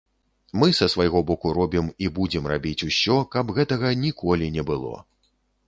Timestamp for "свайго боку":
0.93-1.51